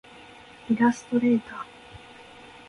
[0.67, 1.63] イラストレーター